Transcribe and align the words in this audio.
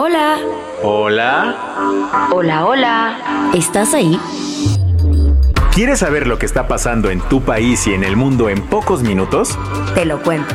Hola. 0.00 0.38
Hola. 0.84 1.56
Hola, 2.32 2.66
hola. 2.66 3.50
¿Estás 3.52 3.94
ahí? 3.94 4.16
¿Quieres 5.74 5.98
saber 5.98 6.28
lo 6.28 6.38
que 6.38 6.46
está 6.46 6.68
pasando 6.68 7.10
en 7.10 7.20
tu 7.20 7.40
país 7.40 7.84
y 7.88 7.94
en 7.94 8.04
el 8.04 8.14
mundo 8.14 8.48
en 8.48 8.62
pocos 8.62 9.02
minutos? 9.02 9.58
Te 9.96 10.04
lo 10.04 10.22
cuento. 10.22 10.54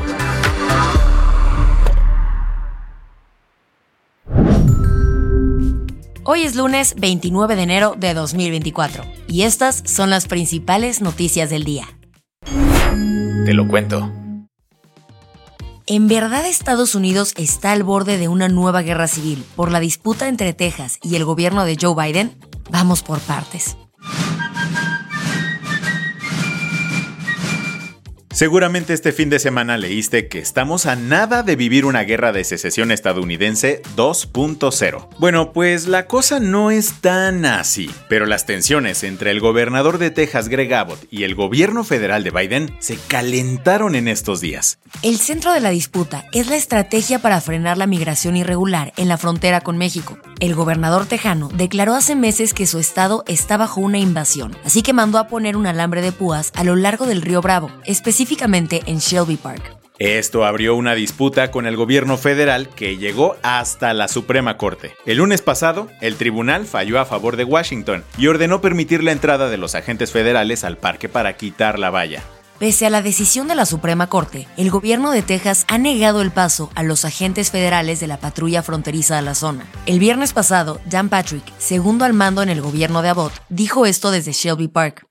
Hoy 6.24 6.44
es 6.44 6.56
lunes 6.56 6.96
29 6.98 7.58
de 7.58 7.64
enero 7.64 7.96
de 7.98 8.14
2024 8.14 9.04
y 9.28 9.42
estas 9.42 9.84
son 9.86 10.10
las 10.10 10.26
principales 10.28 11.02
noticias 11.02 11.50
del 11.50 11.66
día. 11.66 11.86
Te 13.46 13.54
lo 13.54 13.68
cuento. 13.68 14.10
¿En 15.86 16.08
verdad 16.08 16.46
Estados 16.46 16.96
Unidos 16.96 17.34
está 17.36 17.74
al 17.74 17.84
borde 17.84 18.18
de 18.18 18.30
una 18.30 18.48
nueva 18.48 18.82
guerra 18.84 19.10
civil 19.10 19.44
por 19.58 19.70
la 19.70 19.82
disputa 19.82 20.30
entre 20.30 20.54
Texas 20.54 20.98
y 21.02 21.18
el 21.18 21.26
gobierno 21.26 21.66
de 21.66 21.78
Joe 21.80 21.94
Biden? 21.94 22.38
Vamos 22.72 23.04
por 23.04 23.20
partes. 23.20 23.76
Seguramente 28.34 28.94
este 28.94 29.12
fin 29.12 29.30
de 29.30 29.38
semana 29.38 29.78
leíste 29.78 30.28
que 30.28 30.40
estamos 30.40 30.88
a 30.88 30.96
nada 30.96 31.44
de 31.44 31.56
vivir 31.56 31.86
una 31.86 32.02
guerra 32.02 32.32
de 32.32 32.44
secesión 32.44 32.90
estadounidense 32.90 33.84
2.0. 33.96 35.08
Bueno, 35.20 35.54
pues 35.54 35.88
la 35.88 36.08
cosa 36.08 36.40
no 36.40 36.72
es 36.72 36.94
tan 37.00 37.46
así, 37.46 37.92
pero 38.10 38.26
las 38.26 38.48
tensiones 38.48 39.04
entre 39.04 39.30
el 39.30 39.40
gobernador 39.40 40.00
de 40.00 40.10
Texas 40.10 40.50
Greg 40.50 40.74
Abbott 40.74 41.06
y 41.12 41.26
el 41.26 41.36
gobierno 41.36 41.84
federal 41.84 42.24
de 42.24 42.32
Biden 42.32 42.76
se 42.80 42.98
calentaron 43.08 43.94
en 43.94 44.08
estos 44.08 44.42
días. 44.42 44.80
El 45.04 45.20
centro 45.20 45.54
de 45.54 45.60
la 45.60 45.70
disputa 45.70 46.26
es 46.32 46.48
la 46.48 46.56
estrategia 46.56 47.20
para 47.20 47.40
frenar 47.40 47.78
la 47.78 47.86
migración 47.86 48.36
irregular 48.36 48.94
en 48.98 49.10
la 49.10 49.20
frontera 49.20 49.62
con 49.62 49.78
México. 49.78 50.18
El 50.44 50.56
gobernador 50.56 51.06
tejano 51.06 51.48
declaró 51.54 51.96
hace 51.96 52.18
meses 52.18 52.54
que 52.54 52.68
su 52.68 52.78
estado 52.78 53.24
está 53.28 53.56
bajo 53.56 53.80
una 53.80 53.98
invasión, 53.98 54.54
así 54.66 54.82
que 54.82 54.92
mandó 54.92 55.18
a 55.18 55.30
poner 55.30 55.56
un 55.56 55.68
alambre 55.68 56.02
de 56.02 56.12
púas 56.12 56.52
a 56.54 56.66
lo 56.66 56.76
largo 56.76 57.06
del 57.06 57.22
río 57.22 57.40
Bravo, 57.40 57.72
específicamente 57.86 58.82
en 58.86 58.98
Shelby 58.98 59.38
Park. 59.38 59.78
Esto 60.00 60.44
abrió 60.44 60.76
una 60.76 60.96
disputa 60.96 61.50
con 61.50 61.66
el 61.66 61.78
gobierno 61.78 62.18
federal 62.18 62.68
que 62.68 62.98
llegó 62.98 63.38
hasta 63.42 63.94
la 63.94 64.10
Suprema 64.10 64.58
Corte. 64.58 64.94
El 65.06 65.20
lunes 65.20 65.42
pasado, 65.42 65.88
el 66.02 66.18
tribunal 66.18 66.66
falló 66.66 67.00
a 67.00 67.06
favor 67.06 67.38
de 67.38 67.46
Washington 67.46 68.04
y 68.18 68.28
ordenó 68.28 68.60
permitir 68.60 69.02
la 69.02 69.14
entrada 69.14 69.48
de 69.48 69.56
los 69.56 69.76
agentes 69.76 70.12
federales 70.12 70.66
al 70.66 70.76
parque 70.76 71.08
para 71.08 71.38
quitar 71.38 71.80
la 71.80 71.90
valla. 71.90 72.22
Pese 72.60 72.86
a 72.86 72.90
la 72.90 73.02
decisión 73.02 73.48
de 73.48 73.56
la 73.56 73.66
Suprema 73.66 74.08
Corte, 74.08 74.48
el 74.58 74.70
gobierno 74.70 75.12
de 75.12 75.24
Texas 75.24 75.66
ha 75.68 75.78
negado 75.78 76.22
el 76.22 76.32
paso 76.32 76.72
a 76.76 76.84
los 76.84 77.04
agentes 77.04 77.50
federales 77.52 78.00
de 78.00 78.08
la 78.08 78.18
patrulla 78.18 78.62
fronteriza 78.62 79.16
de 79.16 79.24
la 79.24 79.36
zona. 79.36 79.66
El 79.86 80.00
viernes 80.00 80.34
pasado, 80.34 80.80
Dan 80.86 81.10
Patrick, 81.10 81.44
segundo 81.58 82.06
al 82.06 82.14
mando 82.14 82.44
en 82.44 82.50
el 82.50 82.62
gobierno 82.62 83.02
de 83.02 83.10
Abbott, 83.10 83.34
dijo 83.50 83.86
esto 83.86 84.12
desde 84.12 84.34
Shelby 84.34 84.68
Park. 84.68 85.08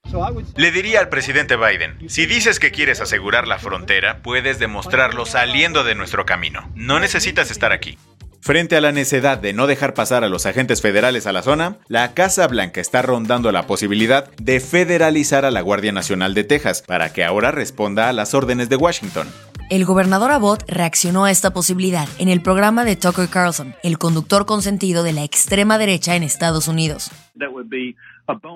Le 0.56 0.70
diría 0.70 1.00
al 1.00 1.08
presidente 1.08 1.56
Biden, 1.56 2.08
si 2.08 2.26
dices 2.26 2.60
que 2.60 2.70
quieres 2.70 3.00
asegurar 3.00 3.48
la 3.48 3.58
frontera, 3.58 4.22
puedes 4.22 4.58
demostrarlo 4.58 5.26
saliendo 5.26 5.84
de 5.84 5.94
nuestro 5.94 6.24
camino. 6.24 6.70
No 6.74 7.00
necesitas 7.00 7.50
estar 7.50 7.72
aquí. 7.72 7.98
Frente 8.44 8.74
a 8.74 8.80
la 8.80 8.90
necedad 8.90 9.38
de 9.38 9.52
no 9.52 9.68
dejar 9.68 9.94
pasar 9.94 10.24
a 10.24 10.28
los 10.28 10.46
agentes 10.46 10.82
federales 10.82 11.28
a 11.28 11.32
la 11.32 11.44
zona, 11.44 11.76
la 11.86 12.12
Casa 12.12 12.48
Blanca 12.48 12.80
está 12.80 13.00
rondando 13.00 13.52
la 13.52 13.68
posibilidad 13.68 14.32
de 14.34 14.58
federalizar 14.58 15.44
a 15.44 15.52
la 15.52 15.60
Guardia 15.60 15.92
Nacional 15.92 16.34
de 16.34 16.42
Texas 16.42 16.82
para 16.82 17.12
que 17.12 17.22
ahora 17.22 17.52
responda 17.52 18.08
a 18.08 18.12
las 18.12 18.34
órdenes 18.34 18.68
de 18.68 18.74
Washington. 18.74 19.28
El 19.70 19.84
gobernador 19.84 20.32
Abbott 20.32 20.68
reaccionó 20.68 21.24
a 21.24 21.30
esta 21.30 21.52
posibilidad 21.52 22.08
en 22.18 22.28
el 22.28 22.42
programa 22.42 22.84
de 22.84 22.96
Tucker 22.96 23.28
Carlson, 23.28 23.76
el 23.84 23.98
conductor 23.98 24.44
consentido 24.44 25.04
de 25.04 25.12
la 25.12 25.22
extrema 25.22 25.78
derecha 25.78 26.16
en 26.16 26.24
Estados 26.24 26.66
Unidos. 26.66 27.12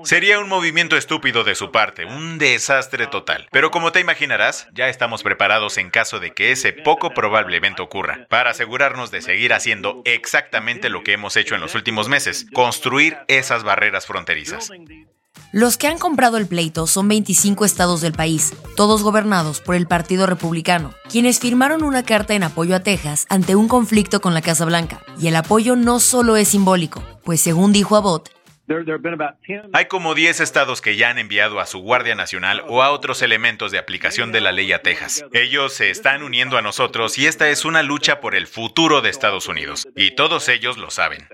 Sería 0.04 0.38
un 0.38 0.49
movimiento 0.49 0.97
estúpido 0.97 1.44
de 1.44 1.54
su 1.54 1.72
parte, 1.72 2.04
un 2.04 2.38
desastre 2.38 3.06
total. 3.06 3.49
Pero 3.50 3.71
como 3.71 3.93
te 3.93 4.00
imaginarás, 4.00 4.69
ya 4.72 4.88
estamos 4.88 5.22
preparados 5.22 5.78
en 5.78 5.91
caso 5.91 6.21
de 6.21 6.32
que 6.32 6.53
ese 6.53 6.72
poco 6.72 7.10
probable 7.10 7.56
evento 7.56 7.82
ocurra, 7.82 8.27
para 8.28 8.50
asegurarnos 8.50 9.10
de 9.10 9.22
seguir 9.22 9.53
haciendo 9.53 10.03
exactamente 10.04 10.88
lo 10.88 11.03
que 11.03 11.12
hemos 11.12 11.37
hecho 11.37 11.54
en 11.54 11.60
los 11.60 11.75
últimos 11.75 12.09
meses, 12.09 12.47
construir 12.53 13.19
esas 13.28 13.65
barreras 13.65 14.06
fronterizas. 14.06 14.71
Los 15.53 15.77
que 15.77 15.87
han 15.87 15.98
comprado 15.98 16.37
el 16.38 16.47
pleito 16.47 16.87
son 16.87 17.09
25 17.09 17.65
estados 17.65 18.00
del 18.00 18.12
país, 18.12 18.53
todos 18.77 19.03
gobernados 19.03 19.60
por 19.60 19.75
el 19.75 19.87
Partido 19.87 20.27
Republicano, 20.27 20.93
quienes 21.09 21.41
firmaron 21.41 21.83
una 21.83 22.03
carta 22.03 22.34
en 22.34 22.43
apoyo 22.43 22.75
a 22.75 22.81
Texas 22.81 23.27
ante 23.28 23.54
un 23.54 23.69
conflicto 23.69 24.21
con 24.21 24.34
la 24.34 24.43
Casa 24.43 24.65
Blanca. 24.65 25.00
Y 25.21 25.28
el 25.28 25.37
apoyo 25.37 25.77
no 25.77 26.00
solo 26.00 26.37
es 26.37 26.48
simbólico, 26.48 27.03
pues 27.25 27.41
según 27.41 27.72
dijo 27.72 27.97
Abbott, 27.97 28.35
hay 29.72 29.84
como 29.87 30.15
10 30.15 30.41
estados 30.41 30.81
que 30.81 30.97
ya 30.97 31.10
han 31.10 31.19
enviado 31.19 31.60
a 31.60 31.66
su 31.66 31.78
Guardia 31.78 32.15
Nacional 32.15 32.62
o 32.69 32.82
a 32.82 32.91
otros 32.91 33.22
elementos 33.22 33.71
de 33.72 33.78
aplicación 33.78 34.32
de 34.32 34.41
la 34.41 34.53
ley 34.53 34.72
a 34.72 34.82
Texas. 34.82 35.25
Ellos 35.32 35.72
se 35.72 35.91
están 35.91 36.22
uniendo 36.22 36.59
a 36.59 36.62
nosotros 36.62 37.19
y 37.19 37.27
esta 37.27 37.49
es 37.49 37.65
una 37.65 37.82
lucha 37.82 38.21
por 38.21 38.34
el 38.34 38.47
futuro 38.47 39.03
de 39.03 39.10
Estados 39.10 39.49
Unidos. 39.49 39.87
Y 39.94 40.12
todos 40.12 40.49
ellos 40.49 40.78
lo 40.78 40.91
saben. 40.91 41.27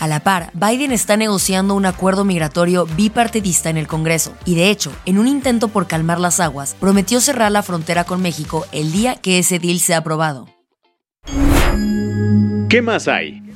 A 0.00 0.06
la 0.06 0.20
par, 0.20 0.50
Biden 0.54 0.92
está 0.92 1.16
negociando 1.16 1.74
un 1.74 1.84
acuerdo 1.84 2.24
migratorio 2.24 2.86
bipartidista 2.86 3.68
en 3.68 3.76
el 3.76 3.88
Congreso 3.88 4.32
y 4.44 4.54
de 4.54 4.70
hecho, 4.70 4.92
en 5.06 5.18
un 5.18 5.26
intento 5.26 5.68
por 5.68 5.88
calmar 5.88 6.20
las 6.20 6.38
aguas, 6.38 6.76
prometió 6.78 7.20
cerrar 7.20 7.50
la 7.50 7.64
frontera 7.64 8.04
con 8.04 8.22
México 8.22 8.64
el 8.72 8.92
día 8.92 9.16
que 9.16 9.38
ese 9.38 9.58
deal 9.58 9.80
sea 9.80 9.98
aprobado. 9.98 10.48
¿Qué 12.68 12.80
más 12.80 13.08
hay? 13.08 13.47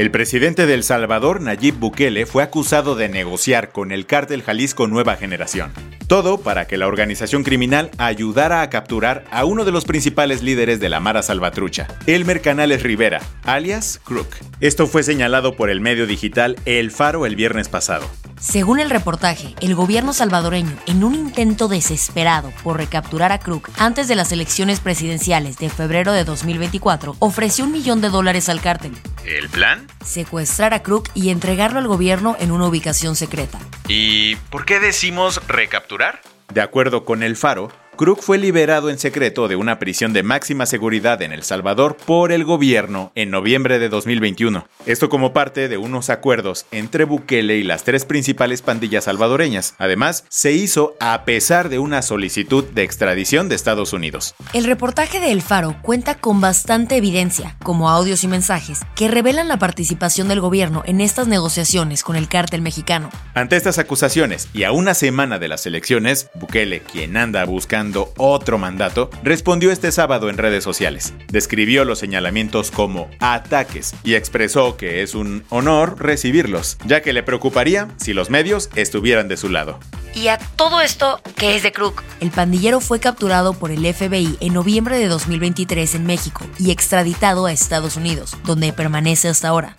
El 0.00 0.10
presidente 0.10 0.64
de 0.64 0.72
El 0.72 0.82
Salvador, 0.82 1.42
Nayib 1.42 1.74
Bukele, 1.74 2.24
fue 2.24 2.42
acusado 2.42 2.94
de 2.94 3.10
negociar 3.10 3.70
con 3.70 3.92
el 3.92 4.06
cártel 4.06 4.42
Jalisco 4.42 4.86
Nueva 4.86 5.16
Generación. 5.16 5.74
Todo 6.06 6.38
para 6.38 6.66
que 6.66 6.78
la 6.78 6.86
organización 6.86 7.44
criminal 7.44 7.90
ayudara 7.98 8.62
a 8.62 8.70
capturar 8.70 9.26
a 9.30 9.44
uno 9.44 9.66
de 9.66 9.72
los 9.72 9.84
principales 9.84 10.42
líderes 10.42 10.80
de 10.80 10.88
la 10.88 11.00
Mara 11.00 11.22
Salvatrucha, 11.22 11.86
Elmer 12.06 12.40
Canales 12.40 12.82
Rivera, 12.82 13.20
alias 13.44 14.00
Crook. 14.02 14.36
Esto 14.62 14.86
fue 14.86 15.02
señalado 15.02 15.54
por 15.54 15.68
el 15.68 15.82
medio 15.82 16.06
digital 16.06 16.56
El 16.64 16.90
Faro 16.92 17.26
el 17.26 17.36
viernes 17.36 17.68
pasado. 17.68 18.08
Según 18.40 18.80
el 18.80 18.88
reportaje, 18.88 19.54
el 19.60 19.74
gobierno 19.74 20.14
salvadoreño, 20.14 20.78
en 20.86 21.04
un 21.04 21.14
intento 21.14 21.68
desesperado 21.68 22.50
por 22.64 22.78
recapturar 22.78 23.32
a 23.32 23.38
Crook 23.38 23.68
antes 23.76 24.08
de 24.08 24.16
las 24.16 24.32
elecciones 24.32 24.80
presidenciales 24.80 25.58
de 25.58 25.68
febrero 25.68 26.14
de 26.14 26.24
2024, 26.24 27.16
ofreció 27.18 27.66
un 27.66 27.72
millón 27.72 28.00
de 28.00 28.08
dólares 28.08 28.48
al 28.48 28.62
cártel. 28.62 28.92
¿El 29.24 29.48
plan? 29.48 29.86
Secuestrar 30.04 30.74
a 30.74 30.82
Crook 30.82 31.08
y 31.14 31.30
entregarlo 31.30 31.78
al 31.78 31.86
gobierno 31.86 32.36
en 32.40 32.50
una 32.50 32.66
ubicación 32.66 33.16
secreta. 33.16 33.58
¿Y 33.88 34.36
por 34.50 34.64
qué 34.64 34.80
decimos 34.80 35.40
recapturar? 35.46 36.20
De 36.52 36.60
acuerdo 36.60 37.04
con 37.04 37.22
el 37.22 37.36
Faro, 37.36 37.70
Crook 38.00 38.22
fue 38.22 38.38
liberado 38.38 38.88
en 38.88 38.98
secreto 38.98 39.46
de 39.46 39.56
una 39.56 39.78
prisión 39.78 40.14
de 40.14 40.22
máxima 40.22 40.64
seguridad 40.64 41.20
en 41.20 41.32
El 41.32 41.42
Salvador 41.42 41.98
por 41.98 42.32
el 42.32 42.44
gobierno 42.44 43.12
en 43.14 43.30
noviembre 43.30 43.78
de 43.78 43.90
2021. 43.90 44.66
Esto 44.86 45.10
como 45.10 45.34
parte 45.34 45.68
de 45.68 45.76
unos 45.76 46.08
acuerdos 46.08 46.64
entre 46.70 47.04
Bukele 47.04 47.58
y 47.58 47.62
las 47.62 47.84
tres 47.84 48.06
principales 48.06 48.62
pandillas 48.62 49.04
salvadoreñas. 49.04 49.74
Además, 49.76 50.24
se 50.30 50.52
hizo 50.52 50.96
a 50.98 51.26
pesar 51.26 51.68
de 51.68 51.78
una 51.78 52.00
solicitud 52.00 52.64
de 52.64 52.84
extradición 52.84 53.50
de 53.50 53.56
Estados 53.56 53.92
Unidos. 53.92 54.34
El 54.54 54.64
reportaje 54.64 55.20
de 55.20 55.30
El 55.30 55.42
Faro 55.42 55.76
cuenta 55.82 56.14
con 56.14 56.40
bastante 56.40 56.96
evidencia, 56.96 57.58
como 57.62 57.90
audios 57.90 58.24
y 58.24 58.28
mensajes, 58.28 58.80
que 58.94 59.08
revelan 59.08 59.48
la 59.48 59.58
participación 59.58 60.26
del 60.26 60.40
gobierno 60.40 60.82
en 60.86 61.02
estas 61.02 61.28
negociaciones 61.28 62.02
con 62.02 62.16
el 62.16 62.28
cártel 62.28 62.62
mexicano. 62.62 63.10
Ante 63.34 63.56
estas 63.56 63.78
acusaciones 63.78 64.48
y 64.54 64.62
a 64.62 64.72
una 64.72 64.94
semana 64.94 65.38
de 65.38 65.48
las 65.48 65.66
elecciones, 65.66 66.30
Bukele, 66.34 66.80
quien 66.80 67.18
anda 67.18 67.44
buscando 67.44 67.89
buscando 67.90 68.12
otro 68.16 68.58
mandato, 68.58 69.10
respondió 69.22 69.70
este 69.72 69.90
sábado 69.92 70.30
en 70.30 70.38
redes 70.38 70.62
sociales. 70.62 71.12
Describió 71.28 71.84
los 71.84 71.98
señalamientos 71.98 72.70
como 72.70 73.08
ataques 73.18 73.94
y 74.04 74.14
expresó 74.14 74.76
que 74.76 75.02
es 75.02 75.14
un 75.14 75.44
honor 75.50 75.96
recibirlos, 75.98 76.78
ya 76.84 77.02
que 77.02 77.12
le 77.12 77.22
preocuparía 77.22 77.88
si 77.96 78.12
los 78.12 78.30
medios 78.30 78.70
estuvieran 78.76 79.28
de 79.28 79.36
su 79.36 79.48
lado. 79.48 79.78
Y 80.14 80.28
a 80.28 80.38
todo 80.56 80.80
esto, 80.80 81.20
¿qué 81.36 81.56
es 81.56 81.62
de 81.62 81.72
Crook? 81.72 82.02
El 82.20 82.30
pandillero 82.30 82.80
fue 82.80 83.00
capturado 83.00 83.54
por 83.54 83.70
el 83.70 83.86
FBI 83.92 84.36
en 84.40 84.54
noviembre 84.54 84.98
de 84.98 85.06
2023 85.06 85.94
en 85.94 86.06
México 86.06 86.44
y 86.58 86.70
extraditado 86.70 87.46
a 87.46 87.52
Estados 87.52 87.96
Unidos, 87.96 88.36
donde 88.44 88.72
permanece 88.72 89.28
hasta 89.28 89.48
ahora. 89.48 89.76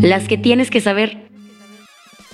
Las 0.00 0.28
que 0.28 0.38
tienes 0.38 0.70
que 0.70 0.80
saber. 0.80 1.27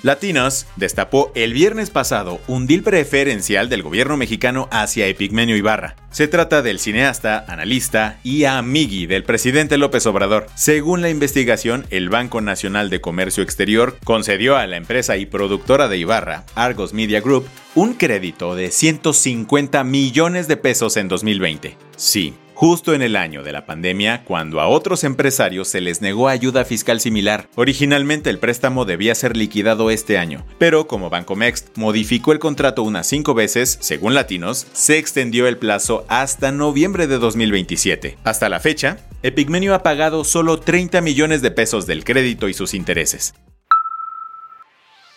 Latinos 0.03 0.67
destapó 0.75 1.31
el 1.35 1.53
viernes 1.53 1.89
pasado 1.89 2.39
un 2.47 2.67
deal 2.67 2.83
preferencial 2.83 3.69
del 3.69 3.81
gobierno 3.81 4.17
mexicano 4.17 4.67
hacia 4.71 5.07
Epigmenio 5.07 5.55
Ibarra. 5.55 5.95
Se 6.11 6.27
trata 6.27 6.61
del 6.61 6.79
cineasta, 6.79 7.43
analista 7.47 8.19
y 8.23 8.43
amigui 8.43 9.07
del 9.07 9.23
presidente 9.23 9.77
López 9.77 10.05
Obrador. 10.05 10.47
Según 10.55 11.01
la 11.01 11.09
investigación, 11.09 11.85
el 11.89 12.09
Banco 12.09 12.41
Nacional 12.41 12.89
de 12.89 13.01
Comercio 13.01 13.41
Exterior 13.41 13.97
concedió 14.03 14.57
a 14.57 14.67
la 14.67 14.77
empresa 14.77 15.17
y 15.17 15.25
productora 15.25 15.87
de 15.87 15.97
Ibarra, 15.97 16.45
Argos 16.55 16.93
Media 16.93 17.19
Group, 17.19 17.47
un 17.73 17.93
crédito 17.95 18.55
de 18.55 18.71
150 18.71 19.83
millones 19.83 20.47
de 20.47 20.57
pesos 20.57 20.97
en 20.97 21.07
2020. 21.07 21.77
Sí, 21.97 22.35
justo 22.55 22.95
en 22.95 23.01
el 23.01 23.15
año 23.15 23.43
de 23.43 23.51
la 23.51 23.65
pandemia, 23.65 24.23
cuando 24.23 24.61
a 24.61 24.67
otros 24.67 25.03
empresarios 25.03 25.67
se 25.67 25.81
les 25.81 26.01
negó 26.01 26.29
ayuda 26.29 26.65
fiscal 26.65 26.99
similar. 26.99 27.47
Originalmente 27.55 28.29
el 28.29 28.39
préstamo 28.39 28.85
debía 28.85 29.13
ser 29.13 29.37
liquidado 29.37 29.91
este 29.91 30.17
año, 30.17 30.45
pero 30.57 30.87
como 30.87 31.09
Bancomext 31.09 31.77
modificó 31.77 32.31
el 32.31 32.39
contrato 32.39 32.81
unas 32.81 33.05
cinco 33.05 33.33
veces, 33.33 33.77
según 33.81 34.15
Latinos, 34.15 34.65
se 34.73 34.97
extendió 34.97 35.47
el 35.47 35.57
plazo 35.57 36.05
hasta 36.07 36.51
noviembre 36.51 37.05
de 37.07 37.19
2027. 37.19 38.17
Hasta 38.23 38.49
la 38.49 38.59
fecha, 38.59 38.97
Epigmenio 39.21 39.75
ha 39.75 39.83
pagado 39.83 40.23
solo 40.23 40.59
30 40.59 41.01
millones 41.01 41.41
de 41.41 41.51
pesos 41.51 41.85
del 41.85 42.03
crédito 42.03 42.47
y 42.47 42.53
sus 42.53 42.73
intereses. 42.73 43.33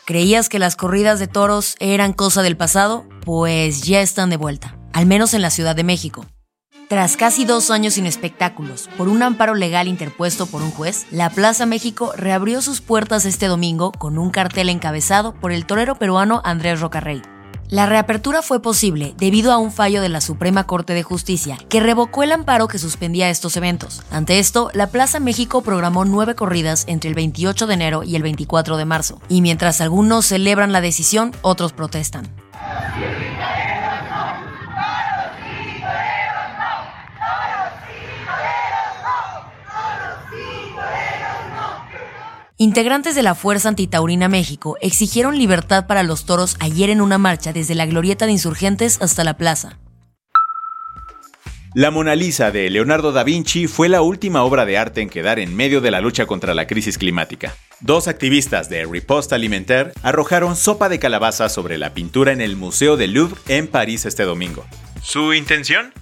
¿Creías 0.06 0.48
que 0.48 0.58
las 0.58 0.74
corridas 0.74 1.20
de 1.20 1.26
toros 1.26 1.76
eran 1.80 2.14
cosa 2.14 2.42
del 2.42 2.56
pasado? 2.56 3.06
Pues 3.26 3.82
ya 3.82 4.00
están 4.00 4.30
de 4.30 4.38
vuelta, 4.38 4.78
al 4.94 5.04
menos 5.04 5.34
en 5.34 5.42
la 5.42 5.50
Ciudad 5.50 5.76
de 5.76 5.84
México. 5.84 6.24
Tras 6.88 7.18
casi 7.18 7.44
dos 7.44 7.70
años 7.70 7.94
sin 7.94 8.06
espectáculos, 8.06 8.88
por 8.96 9.08
un 9.08 9.22
amparo 9.22 9.54
legal 9.54 9.88
interpuesto 9.88 10.46
por 10.46 10.62
un 10.62 10.70
juez, 10.70 11.06
la 11.10 11.28
Plaza 11.28 11.66
México 11.66 12.14
reabrió 12.16 12.62
sus 12.62 12.80
puertas 12.80 13.26
este 13.26 13.46
domingo 13.46 13.92
con 13.92 14.16
un 14.16 14.30
cartel 14.30 14.70
encabezado 14.70 15.34
por 15.34 15.52
el 15.52 15.66
torero 15.66 15.96
peruano 15.96 16.40
Andrés 16.46 16.80
Rocarrey. 16.80 17.20
La 17.68 17.84
reapertura 17.84 18.40
fue 18.40 18.62
posible 18.62 19.12
debido 19.18 19.52
a 19.52 19.58
un 19.58 19.70
fallo 19.70 20.00
de 20.00 20.08
la 20.08 20.22
Suprema 20.22 20.64
Corte 20.64 20.94
de 20.94 21.02
Justicia 21.02 21.58
que 21.68 21.80
revocó 21.80 22.22
el 22.22 22.32
amparo 22.32 22.68
que 22.68 22.78
suspendía 22.78 23.28
estos 23.28 23.58
eventos. 23.58 24.02
Ante 24.10 24.38
esto, 24.38 24.70
la 24.72 24.86
Plaza 24.86 25.20
México 25.20 25.60
programó 25.60 26.06
nueve 26.06 26.34
corridas 26.36 26.84
entre 26.86 27.10
el 27.10 27.14
28 27.14 27.66
de 27.66 27.74
enero 27.74 28.02
y 28.02 28.16
el 28.16 28.22
24 28.22 28.78
de 28.78 28.86
marzo, 28.86 29.20
y 29.28 29.42
mientras 29.42 29.82
algunos 29.82 30.24
celebran 30.24 30.72
la 30.72 30.80
decisión, 30.80 31.32
otros 31.42 31.74
protestan. 31.74 32.34
Integrantes 42.60 43.14
de 43.14 43.22
la 43.22 43.36
Fuerza 43.36 43.68
Antitaurina 43.68 44.26
México 44.26 44.76
exigieron 44.80 45.38
libertad 45.38 45.86
para 45.86 46.02
los 46.02 46.24
toros 46.26 46.56
ayer 46.58 46.90
en 46.90 47.00
una 47.00 47.16
marcha 47.16 47.52
desde 47.52 47.76
la 47.76 47.86
glorieta 47.86 48.26
de 48.26 48.32
insurgentes 48.32 49.00
hasta 49.00 49.22
la 49.22 49.36
plaza. 49.36 49.78
La 51.72 51.92
Mona 51.92 52.16
Lisa 52.16 52.50
de 52.50 52.68
Leonardo 52.68 53.12
da 53.12 53.22
Vinci 53.22 53.68
fue 53.68 53.88
la 53.88 54.02
última 54.02 54.42
obra 54.42 54.64
de 54.64 54.76
arte 54.76 55.02
en 55.02 55.08
quedar 55.08 55.38
en 55.38 55.54
medio 55.54 55.80
de 55.80 55.92
la 55.92 56.00
lucha 56.00 56.26
contra 56.26 56.52
la 56.52 56.66
crisis 56.66 56.98
climática. 56.98 57.54
Dos 57.78 58.08
activistas 58.08 58.68
de 58.68 58.84
Riposte 58.86 59.36
Alimentaire 59.36 59.92
arrojaron 60.02 60.56
sopa 60.56 60.88
de 60.88 60.98
calabaza 60.98 61.48
sobre 61.48 61.78
la 61.78 61.94
pintura 61.94 62.32
en 62.32 62.40
el 62.40 62.56
Museo 62.56 62.96
del 62.96 63.12
Louvre 63.12 63.40
en 63.46 63.68
París 63.68 64.04
este 64.04 64.24
domingo. 64.24 64.66
¿Su 65.00 65.32
intención? 65.32 65.92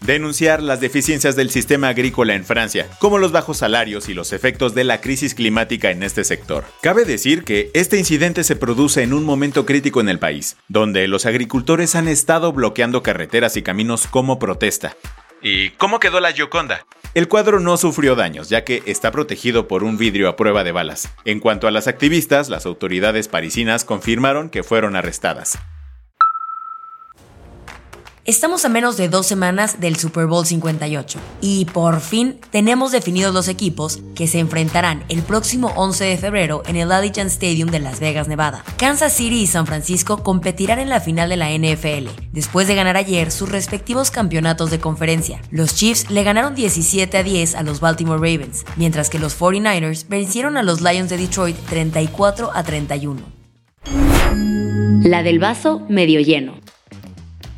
Denunciar 0.00 0.62
las 0.62 0.80
deficiencias 0.80 1.36
del 1.36 1.50
sistema 1.50 1.88
agrícola 1.88 2.34
en 2.34 2.44
Francia, 2.44 2.88
como 2.98 3.18
los 3.18 3.32
bajos 3.32 3.58
salarios 3.58 4.08
y 4.08 4.14
los 4.14 4.32
efectos 4.32 4.74
de 4.74 4.84
la 4.84 5.00
crisis 5.00 5.34
climática 5.34 5.90
en 5.90 6.02
este 6.02 6.24
sector. 6.24 6.64
Cabe 6.82 7.04
decir 7.04 7.44
que 7.44 7.70
este 7.74 7.98
incidente 7.98 8.44
se 8.44 8.56
produce 8.56 9.02
en 9.02 9.12
un 9.12 9.24
momento 9.24 9.66
crítico 9.66 10.00
en 10.00 10.08
el 10.08 10.18
país, 10.18 10.56
donde 10.68 11.08
los 11.08 11.26
agricultores 11.26 11.94
han 11.94 12.08
estado 12.08 12.52
bloqueando 12.52 13.02
carreteras 13.02 13.56
y 13.56 13.62
caminos 13.62 14.06
como 14.06 14.38
protesta. 14.38 14.96
¿Y 15.42 15.70
cómo 15.70 16.00
quedó 16.00 16.20
la 16.20 16.32
Gioconda? 16.32 16.86
El 17.14 17.28
cuadro 17.28 17.60
no 17.60 17.76
sufrió 17.76 18.14
daños, 18.14 18.48
ya 18.48 18.64
que 18.64 18.82
está 18.86 19.10
protegido 19.10 19.68
por 19.68 19.84
un 19.84 19.96
vidrio 19.96 20.28
a 20.28 20.36
prueba 20.36 20.64
de 20.64 20.72
balas. 20.72 21.08
En 21.24 21.40
cuanto 21.40 21.68
a 21.68 21.70
las 21.70 21.88
activistas, 21.88 22.48
las 22.48 22.66
autoridades 22.66 23.28
parisinas 23.28 23.84
confirmaron 23.84 24.50
que 24.50 24.62
fueron 24.62 24.96
arrestadas. 24.96 25.58
Estamos 28.26 28.64
a 28.64 28.68
menos 28.68 28.96
de 28.96 29.08
dos 29.08 29.24
semanas 29.24 29.78
del 29.78 29.94
Super 29.94 30.26
Bowl 30.26 30.44
58 30.44 31.20
y 31.40 31.64
por 31.66 32.00
fin 32.00 32.40
tenemos 32.50 32.90
definidos 32.90 33.32
los 33.32 33.46
equipos 33.46 34.00
que 34.16 34.26
se 34.26 34.40
enfrentarán 34.40 35.04
el 35.08 35.22
próximo 35.22 35.72
11 35.76 36.06
de 36.06 36.18
febrero 36.18 36.64
en 36.66 36.74
el 36.74 36.90
Allegiant 36.90 37.30
Stadium 37.30 37.70
de 37.70 37.78
Las 37.78 38.00
Vegas, 38.00 38.26
Nevada. 38.26 38.64
Kansas 38.78 39.12
City 39.12 39.42
y 39.42 39.46
San 39.46 39.68
Francisco 39.68 40.24
competirán 40.24 40.80
en 40.80 40.88
la 40.88 41.00
final 41.00 41.28
de 41.28 41.36
la 41.36 41.52
NFL, 41.52 42.08
después 42.32 42.66
de 42.66 42.74
ganar 42.74 42.96
ayer 42.96 43.30
sus 43.30 43.48
respectivos 43.48 44.10
campeonatos 44.10 44.72
de 44.72 44.80
conferencia. 44.80 45.40
Los 45.52 45.76
Chiefs 45.76 46.10
le 46.10 46.24
ganaron 46.24 46.56
17 46.56 47.18
a 47.18 47.22
10 47.22 47.54
a 47.54 47.62
los 47.62 47.78
Baltimore 47.78 48.18
Ravens, 48.18 48.64
mientras 48.74 49.08
que 49.08 49.20
los 49.20 49.38
49ers 49.38 50.08
vencieron 50.08 50.56
a 50.56 50.64
los 50.64 50.80
Lions 50.80 51.10
de 51.10 51.18
Detroit 51.18 51.56
34 51.68 52.50
a 52.52 52.64
31. 52.64 53.22
La 55.04 55.22
del 55.22 55.38
vaso 55.38 55.86
medio 55.88 56.18
lleno. 56.18 56.65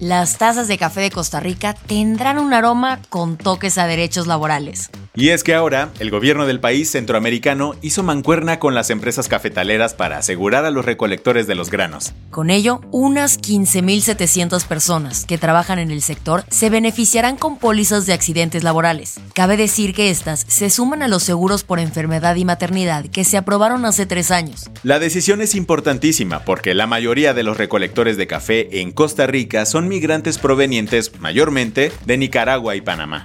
Las 0.00 0.39
tazas 0.39 0.69
de 0.69 0.79
café 0.79 1.00
de 1.00 1.11
Costa 1.11 1.41
Rica 1.41 1.75
tendrán 1.75 2.39
un 2.39 2.55
aroma 2.55 3.00
con 3.09 3.37
toques 3.37 3.79
a 3.79 3.89
derechos 3.89 4.29
laborales. 4.29 4.91
Y 5.19 5.31
es 5.31 5.43
que 5.43 5.53
ahora 5.53 5.91
el 5.99 6.12
gobierno 6.12 6.47
del 6.47 6.61
país 6.61 6.93
centroamericano 6.93 7.75
hizo 7.82 8.05
mancuerna 8.05 8.61
con 8.61 8.76
las 8.76 8.88
empresas 8.88 9.26
cafetaleras 9.26 9.93
para 9.93 10.17
asegurar 10.17 10.65
a 10.65 10.70
los 10.70 10.85
recolectores 10.85 11.49
de 11.49 11.56
los 11.56 11.73
granos. 11.73 12.12
Con 12.31 12.50
ello, 12.50 12.82
unas 12.93 13.41
15.700 13.41 14.65
personas 14.65 15.25
que 15.25 15.37
trabajan 15.37 15.81
en 15.81 15.91
el 15.91 16.03
sector 16.03 16.44
se 16.50 16.70
beneficiarán 16.70 17.35
con 17.35 17.59
pólizas 17.59 18.06
de 18.06 18.12
accidentes 18.12 18.62
laborales. 18.62 19.19
Cabe 19.32 19.56
decir 19.56 19.93
que 19.93 20.11
estas 20.11 20.44
se 20.47 20.70
suman 20.70 21.03
a 21.03 21.09
los 21.09 21.25
seguros 21.25 21.64
por 21.64 21.81
enfermedad 21.81 22.37
y 22.37 22.44
maternidad 22.44 23.05
que 23.06 23.25
se 23.25 23.38
aprobaron 23.38 23.87
hace 23.87 24.06
tres 24.06 24.31
años. 24.31 24.71
La 24.85 25.00
decisión 25.00 25.41
es 25.41 25.56
importantísima 25.56 26.44
porque 26.44 26.75
la 26.75 26.87
mayoría 26.87 27.35
de 27.35 27.43
los 27.43 27.56
recolectores 27.56 28.17
de 28.19 28.29
café 28.29 28.81
en 28.82 28.93
Costa 28.93 29.26
Rica 29.26 29.67
son 29.67 29.88
migrantes 29.88 30.38
provenientes 30.38 31.11
mayormente 31.19 31.90
de 32.07 32.19
Nicaragua 32.19 32.76
y 32.76 32.83
Panamá. 32.83 33.25